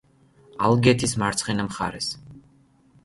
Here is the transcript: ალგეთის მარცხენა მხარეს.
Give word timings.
ალგეთის 0.69 1.13
მარცხენა 1.23 1.67
მხარეს. 1.71 2.09